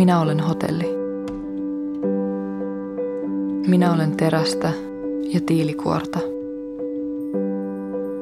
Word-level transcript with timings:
Minä 0.00 0.20
olen 0.20 0.40
hotelli. 0.40 0.96
Minä 3.66 3.92
olen 3.92 4.16
terästä 4.16 4.72
ja 5.22 5.40
tiilikuorta. 5.46 6.18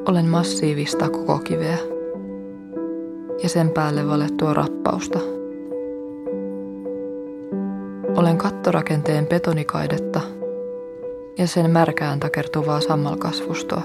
Olen 0.05 0.25
massiivista 0.25 1.09
koko 1.09 1.39
kiveä 1.39 1.77
ja 3.43 3.49
sen 3.49 3.69
päälle 3.69 4.07
valettua 4.07 4.53
rappausta. 4.53 5.19
Olen 8.15 8.37
kattorakenteen 8.37 9.27
betonikaidetta 9.27 10.21
ja 11.37 11.47
sen 11.47 11.71
märkään 11.71 12.19
takertuvaa 12.19 12.81
sammalkasvustoa. 12.81 13.81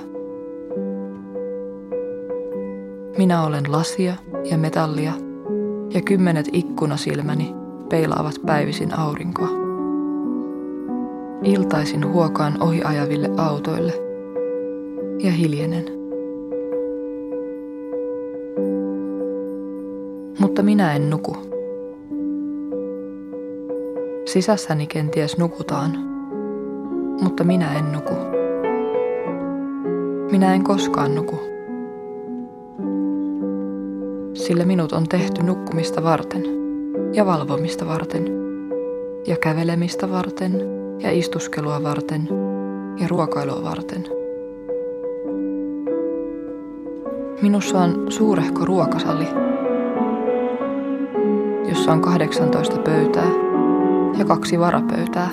Minä 3.19 3.45
olen 3.45 3.73
lasia 3.73 4.15
ja 4.51 4.59
metallia 4.59 5.13
ja 5.95 6.03
kymmenet 6.03 6.49
ikkunasilmäni 6.53 7.64
peilaavat 7.95 8.35
päivisin 8.47 8.99
aurinkoa. 8.99 9.49
Iltaisin 11.43 12.13
huokaan 12.13 12.63
ohiajaville 12.63 13.31
autoille 13.37 13.93
ja 15.25 15.31
hiljenen. 15.31 15.85
Mutta 20.39 20.63
minä 20.63 20.95
en 20.95 21.11
nuku. 21.11 21.37
Sisässäni 24.25 24.87
kenties 24.87 25.39
nukutaan, 25.39 25.91
mutta 27.23 27.45
minä 27.45 27.79
en 27.79 27.93
nuku. 27.93 28.15
Minä 30.31 30.55
en 30.55 30.65
koskaan 30.65 31.15
nuku. 31.15 31.41
Sillä 34.35 34.65
minut 34.65 34.93
on 34.93 35.09
tehty 35.09 35.43
nukkumista 35.43 36.03
varten 36.03 36.64
ja 37.15 37.27
valvomista 37.27 37.87
varten 37.87 38.25
ja 39.27 39.37
kävelemistä 39.37 40.11
varten 40.11 40.53
ja 41.01 41.11
istuskelua 41.11 41.83
varten 41.83 42.29
ja 43.01 43.09
ruokailua 43.09 43.63
varten. 43.63 44.05
Minussa 47.43 47.79
on 47.79 48.07
suurehko 48.09 48.65
ruokasali, 48.65 49.27
jossa 51.69 51.93
on 51.93 52.01
18 52.01 52.79
pöytää 52.79 53.31
ja 54.19 54.25
kaksi 54.25 54.61
varapöytää, 54.61 55.31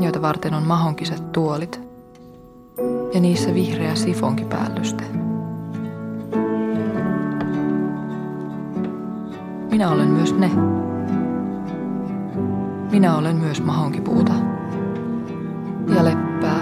joita 0.00 0.22
varten 0.22 0.54
on 0.54 0.66
mahonkiset 0.66 1.32
tuolit 1.32 1.80
ja 3.14 3.20
niissä 3.20 3.54
vihreä 3.54 3.94
sifonkipäällyste. 3.94 5.29
Minä 9.80 9.90
olen 9.90 10.08
myös 10.08 10.34
ne. 10.34 10.50
Minä 12.90 13.16
olen 13.16 13.36
myös 13.36 13.62
mahonkipuuta 13.62 14.32
ja 15.94 16.04
leppää 16.04 16.60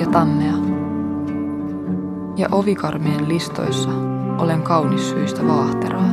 ja 0.00 0.06
tammea. 0.06 0.54
Ja 2.36 2.48
ovikarmien 2.52 3.28
listoissa 3.28 3.90
olen 4.38 4.62
kaunis 4.62 5.10
syistä 5.10 5.48
vaahteraa. 5.48 6.08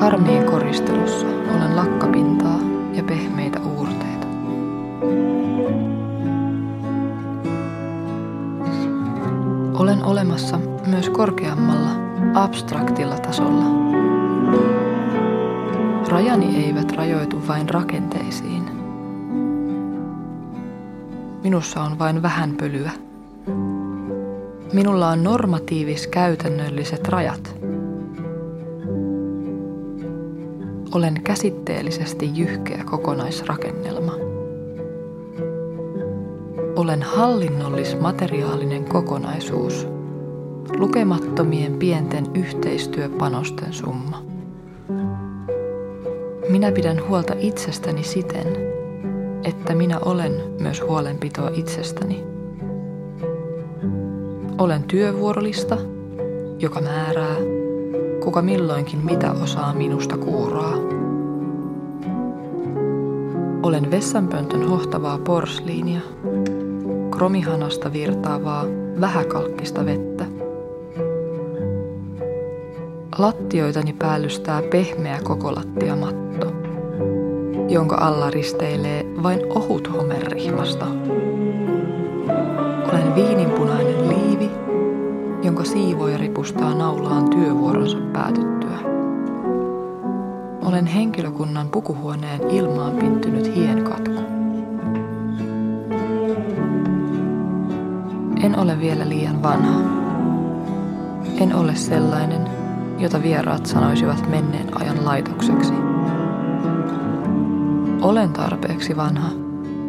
Karmien 0.00 0.44
koristelussa 0.44 1.26
olen 1.26 1.76
lakkapintaa 1.76 2.58
ja 2.92 3.02
pehmeitä 3.02 3.60
uurteita. 3.60 4.26
Olen 9.74 10.04
olemassa 10.04 10.60
myös 10.86 11.10
korkeammalla, 11.10 12.05
abstraktilla 12.36 13.18
tasolla. 13.18 13.64
Rajani 16.08 16.64
eivät 16.64 16.92
rajoitu 16.92 17.48
vain 17.48 17.68
rakenteisiin. 17.68 18.62
Minussa 21.42 21.80
on 21.80 21.98
vain 21.98 22.22
vähän 22.22 22.54
pölyä. 22.56 22.90
Minulla 24.72 25.08
on 25.08 25.24
normatiivis 25.24 26.06
käytännölliset 26.06 27.08
rajat– 27.08 27.54
Olen 30.96 31.22
käsitteellisesti 31.22 32.30
jyhkeä 32.34 32.84
kokonaisrakennelma. 32.84 34.12
Olen 36.76 37.02
hallinnollis-materiaalinen 37.02 38.84
kokonaisuus, 38.84 39.88
lukemattomien 40.78 41.72
pienten 41.72 42.26
yhteistyöpanosten 42.34 43.72
summa. 43.72 44.22
Minä 46.48 46.72
pidän 46.72 47.08
huolta 47.08 47.34
itsestäni 47.38 48.02
siten, 48.02 48.46
että 49.44 49.74
minä 49.74 49.98
olen 49.98 50.32
myös 50.60 50.82
huolenpitoa 50.88 51.50
itsestäni. 51.54 52.24
Olen 54.58 54.82
työvuorolista, 54.82 55.76
joka 56.58 56.80
määrää, 56.80 57.36
kuka 58.24 58.42
milloinkin 58.42 59.04
mitä 59.04 59.32
osaa 59.32 59.74
minusta 59.74 60.16
kuuraa. 60.16 60.74
Olen 63.62 63.90
vessanpöntön 63.90 64.68
hohtavaa 64.68 65.18
porsliinia, 65.18 66.00
kromihanasta 67.10 67.92
virtaavaa 67.92 68.64
vähäkalkkista 69.00 69.84
vettä. 69.84 70.35
Lattioitani 73.18 73.92
päällystää 73.92 74.62
pehmeä 74.70 75.20
kokolattiamatto, 75.24 76.52
jonka 77.68 77.96
alla 77.96 78.30
risteilee 78.30 79.06
vain 79.22 79.40
ohut 79.48 79.92
homerrihmasta. 79.92 80.86
Olen 82.92 83.14
viininpunainen 83.14 84.08
liivi, 84.08 84.50
jonka 85.42 85.64
siivoja 85.64 86.18
ripustaa 86.18 86.74
naulaan 86.74 87.30
työvuoronsa 87.30 87.98
päätyttyä. 88.12 88.78
Olen 90.64 90.86
henkilökunnan 90.86 91.68
pukuhuoneen 91.68 92.50
ilmaan 92.50 92.92
pinttynyt 92.92 93.54
hienkatku. 93.54 94.20
En 98.42 98.58
ole 98.58 98.80
vielä 98.80 99.08
liian 99.08 99.42
vanha. 99.42 99.80
En 101.40 101.54
ole 101.54 101.74
sellainen, 101.74 102.45
jota 102.98 103.22
vieraat 103.22 103.66
sanoisivat 103.66 104.30
menneen 104.30 104.82
ajan 104.82 105.04
laitokseksi. 105.04 105.72
Olen 108.00 108.32
tarpeeksi 108.32 108.96
vanha. 108.96 109.30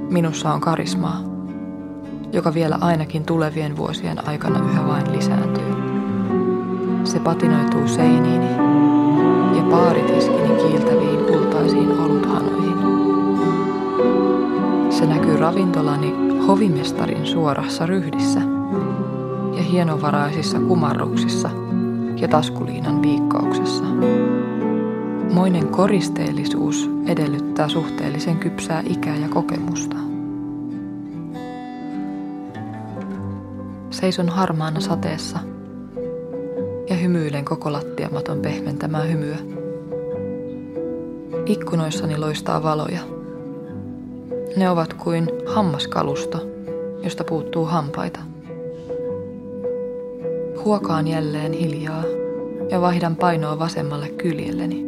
Minussa 0.09 0.53
on 0.53 0.61
karismaa 0.61 1.37
joka 2.33 2.53
vielä 2.53 2.77
ainakin 2.81 3.25
tulevien 3.25 3.77
vuosien 3.77 4.27
aikana 4.27 4.69
yhä 4.71 4.87
vain 4.87 5.11
lisääntyy. 5.11 5.73
Se 7.03 7.19
patinoituu 7.19 7.87
seiniini 7.87 8.51
ja 9.57 9.63
paaritiskini 9.71 10.55
kiiltäviin 10.67 11.25
kultaisiin 11.25 11.91
oluthanoihin. 11.99 12.77
Se 14.89 15.05
näkyy 15.05 15.37
ravintolani 15.37 16.13
hovimestarin 16.47 17.25
suorassa 17.25 17.85
ryhdissä 17.85 18.39
ja 19.57 19.63
hienovaraisissa 19.63 20.59
kumarruksissa 20.59 21.49
ja 22.21 22.27
taskuliinan 22.27 23.01
viikkauksessa. 23.01 23.83
Moinen 25.33 25.67
koristeellisuus 25.67 26.89
edellyttää 27.07 27.69
suhteellisen 27.69 28.37
kypsää 28.37 28.83
ikää 28.85 29.15
ja 29.15 29.29
kokemusta. 29.29 29.95
Seison 33.89 34.29
harmaana 34.29 34.79
sateessa 34.79 35.39
ja 36.89 36.95
hymyilen 36.95 37.45
koko 37.45 37.71
lattiamaton 37.73 38.39
pehmentämää 38.39 39.03
hymyä. 39.03 39.37
Ikkunoissani 41.45 42.17
loistaa 42.17 42.63
valoja. 42.63 42.99
Ne 44.57 44.69
ovat 44.69 44.93
kuin 44.93 45.29
hammaskalusto, 45.45 46.47
josta 47.03 47.23
puuttuu 47.23 47.65
hampaita. 47.65 48.19
Huokaan 50.67 51.07
jälleen 51.07 51.53
hiljaa 51.53 52.03
ja 52.71 52.81
vaihdan 52.81 53.15
painoa 53.15 53.59
vasemmalle 53.59 54.09
kyljelleni. 54.09 54.85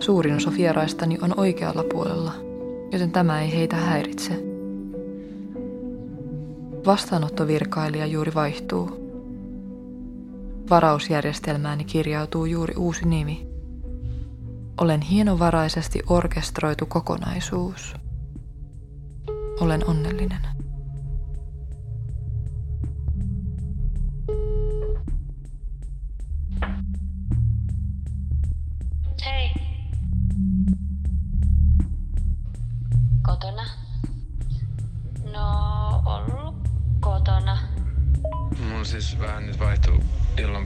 Suurin 0.00 0.36
osa 0.36 0.52
vieraistani 0.56 1.18
on 1.22 1.34
oikealla 1.36 1.84
puolella, 1.92 2.32
joten 2.92 3.10
tämä 3.10 3.42
ei 3.42 3.52
heitä 3.52 3.76
häiritse. 3.76 4.42
Vastaanottovirkailija 6.86 8.06
juuri 8.06 8.34
vaihtuu. 8.34 8.90
Varausjärjestelmääni 10.70 11.84
kirjautuu 11.84 12.44
juuri 12.44 12.74
uusi 12.76 13.08
nimi. 13.08 13.48
Olen 14.80 15.00
hienovaraisesti 15.00 16.02
orkestroitu 16.08 16.86
kokonaisuus. 16.86 17.94
Olen 19.60 19.88
onnellinen. 19.88 20.61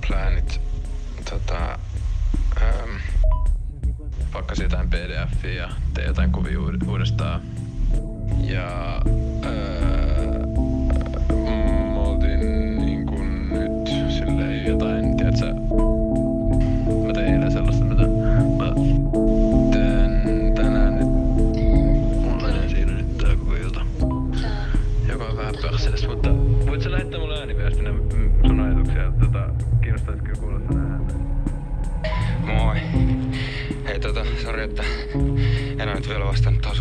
Illan 0.07 0.23
pläänit, 0.23 0.61
tota, 1.31 1.79
ähm, 2.63 2.97
pakkasin 4.33 4.63
jotain 4.63 4.91
pdf 4.91 5.45
ja 5.45 5.69
tein 5.95 6.07
jotain 6.07 6.33
kuvia 6.33 6.59
uudestaan. 6.87 7.41
Ja 8.41 9.03
öö, 9.45 9.96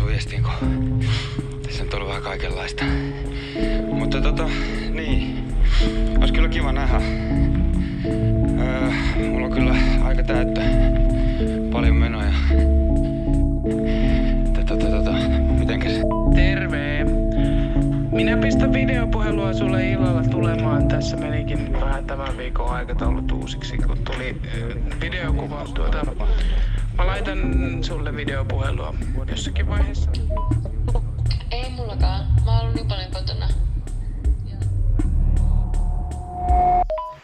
sun 0.06 0.12
viestiin, 0.12 0.42
kun 0.42 1.00
tässä 1.62 1.82
on 1.82 1.88
tullut 1.88 2.08
vähän 2.08 2.22
kaikenlaista. 2.22 2.84
Mutta 3.92 4.20
tota, 4.20 4.48
niin. 4.92 5.44
Olisi 6.18 6.34
kyllä 6.34 6.48
kiva 6.48 6.72
nähdä. 6.72 7.00
Öö, 8.60 8.90
mulla 9.28 9.46
on 9.46 9.52
kyllä 9.52 9.74
aika 10.04 10.22
täyttä. 10.22 10.60
Paljon 11.72 11.96
menoja. 11.96 12.32
Tota, 14.68 14.86
tota, 14.86 15.12
mitenkäs? 15.58 15.92
Terve. 16.34 17.04
Minä 18.12 18.36
pistän 18.36 18.72
videopuhelua 18.72 19.52
sulle 19.52 19.90
illalla 19.90 20.22
tulemaan. 20.22 20.88
Tässä 20.88 21.16
menikin 21.16 21.72
vähän 21.72 22.06
tämän 22.06 22.36
viikon 22.36 22.70
aikataulut 22.70 23.32
uusiksi, 23.32 23.78
kun 23.78 23.98
tuli 24.04 24.36
videokuvaus 25.00 25.72
tuota. 25.72 26.06
Mä 26.96 27.06
laitan 27.06 27.38
sulle 27.84 28.16
videopuhelua 28.16 28.94
jossakin 29.30 29.68
vaiheessa. 29.68 30.10
Ei 31.50 31.70
mullakaan. 31.70 32.26
Mä 32.44 32.50
oon 32.50 32.60
ollut 32.60 32.74
niin 32.74 32.88
paljon 32.88 33.10
kotona. 33.10 33.48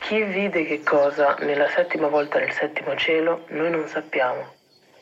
Chi 0.09 0.25
vide 0.35 0.65
che 0.65 0.79
cosa 0.91 1.37
nella 1.41 1.69
settima 1.77 2.11
volta 2.11 2.39
del 2.39 2.53
settimo 2.53 2.95
cielo 2.97 3.41
noi 3.51 3.71
non 3.71 3.89
sappiamo, 3.89 4.41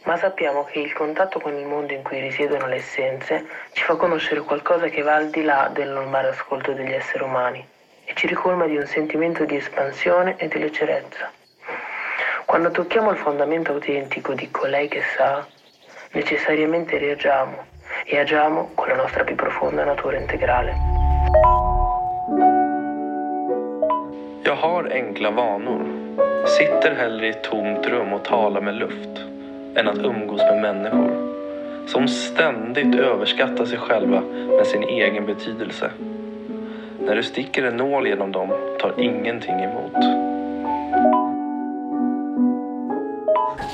ma 0.07 0.17
sappiamo 0.17 0.65
che 0.65 0.81
il 0.81 0.93
contatto 0.93 1.41
con 1.41 1.55
il 1.55 1.67
mondo 1.67 1.93
in 1.93 2.03
cui 2.03 2.21
risiedono 2.21 2.67
le 2.67 2.77
essenze 2.77 3.45
ci 3.73 3.85
fa 3.85 3.97
conoscere 3.97 4.41
qualcosa 4.41 4.89
che 4.89 5.03
va 5.03 5.15
al 5.15 5.31
di 5.31 5.43
là 5.43 5.71
del 5.75 5.89
normale 5.89 6.29
ascolto 6.29 6.73
degli 6.73 6.93
esseri 6.93 7.25
umani 7.25 7.67
e 8.05 8.13
ci 8.15 8.27
ricolma 8.27 8.67
di 8.67 8.77
un 8.77 8.87
sentimento 8.87 9.45
di 9.45 9.57
espansione 9.57 10.37
e 10.37 10.49
di 10.49 10.59
leggerezza. 10.59 11.40
Quando 12.51 12.73
tocchiamo 12.73 13.13
il 13.13 13.17
fondamento 13.17 13.71
autentico 13.71 14.35
di 14.35 14.51
colei 14.51 14.89
che 14.89 15.03
sa, 15.17 15.47
necessariamente 16.11 16.99
reagiamo 16.99 17.65
e 18.05 18.19
agiamo 18.19 18.71
con 18.75 18.89
la 18.89 18.97
nostra 18.97 19.23
più 19.23 19.37
profonda 19.37 19.85
natura 19.85 20.19
integrale. 20.19 20.75
Jag 24.43 24.57
har 24.57 24.91
enkla 24.91 25.31
vanor. 25.31 25.85
Sitter 26.47 26.95
hellre 26.97 27.27
i 27.27 27.29
ett 27.29 27.43
tomt 27.45 27.87
rum 27.87 28.13
och 28.13 28.25
talar 28.25 28.61
med 28.61 28.75
luft 28.75 29.19
än 29.77 29.89
att 29.89 29.99
umgås 29.99 30.41
med 30.41 30.61
människor 30.61 31.11
som 31.87 32.09
ständigt 32.09 32.95
överskattar 32.95 33.65
sig 33.65 33.79
själva 33.79 34.21
med 34.57 34.67
sin 34.67 34.83
egen 34.83 35.27
betydelse. 35.27 35.91
När 36.99 37.17
du 37.17 37.23
sticker 37.23 37.63
en 37.63 37.77
nål 37.77 38.07
genom 38.07 38.33
dem 38.33 38.53
tar 38.81 38.95
ingenting 38.97 39.61
emot. 39.63 40.30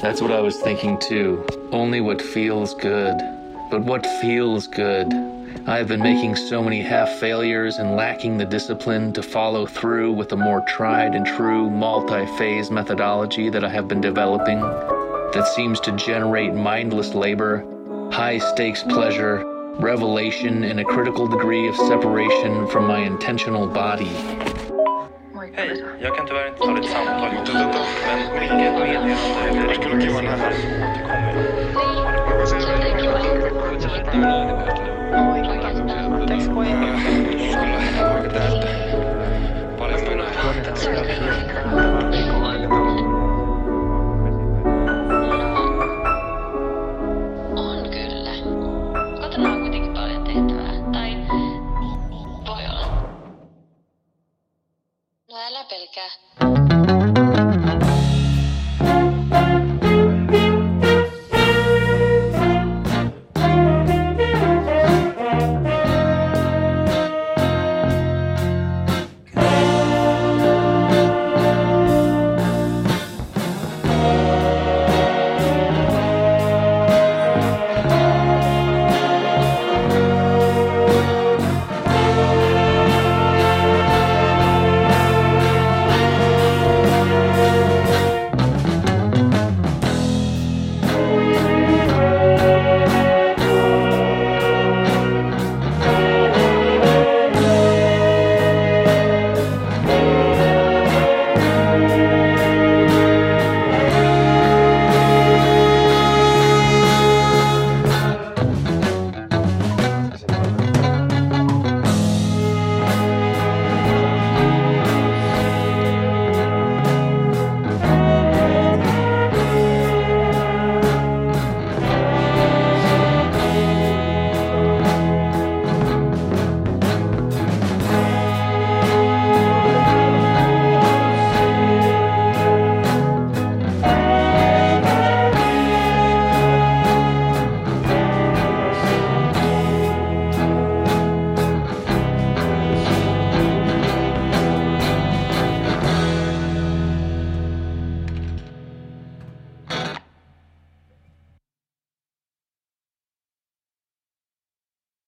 That's 0.06 0.22
what 0.22 0.30
I 0.30 0.40
was 0.40 0.60
thinking 0.60 1.00
too. 1.00 1.44
Only 1.72 2.00
what 2.00 2.22
feels 2.22 2.74
good. 2.74 3.18
But 3.72 3.80
what 3.80 4.06
feels 4.20 4.68
good? 4.68 5.12
I 5.66 5.78
have 5.78 5.88
been 5.88 6.00
making 6.00 6.36
so 6.36 6.62
many 6.62 6.80
half 6.80 7.08
failures 7.18 7.78
and 7.78 7.96
lacking 7.96 8.38
the 8.38 8.44
discipline 8.44 9.12
to 9.14 9.22
follow 9.24 9.66
through 9.66 10.12
with 10.12 10.28
the 10.28 10.36
more 10.36 10.60
tried 10.68 11.16
and 11.16 11.26
true 11.26 11.68
multi 11.68 12.24
phase 12.38 12.70
methodology 12.70 13.50
that 13.50 13.64
I 13.64 13.68
have 13.68 13.88
been 13.88 14.00
developing 14.00 14.60
that 14.60 15.50
seems 15.56 15.80
to 15.80 15.92
generate 15.96 16.54
mindless 16.54 17.12
labor, 17.12 17.66
high 18.12 18.38
stakes 18.38 18.84
pleasure, 18.84 19.42
revelation, 19.80 20.62
and 20.62 20.78
a 20.78 20.84
critical 20.84 21.26
degree 21.26 21.66
of 21.66 21.74
separation 21.74 22.68
from 22.68 22.86
my 22.86 23.00
intentional 23.00 23.66
body. 23.66 24.14
Hej, 25.52 25.84
jag 26.00 26.16
kan 26.16 26.26
tyvärr 26.26 26.48
inte 26.48 26.58
ta 26.58 26.72
ditt 26.72 26.90
samtal 26.90 27.32
just 27.32 27.54
nu, 27.54 27.60
men 28.06 28.40
skicka 28.40 28.54
ett 28.54 28.76
meddelande. 28.76 29.68
Det 29.68 29.74
skulle 29.74 29.94
nära. 30.22 30.52
Kyllä 34.12 35.32
aika 38.12 38.30
täyttä. 38.30 38.68
Paljon 39.78 40.00
menoja. 40.00 40.30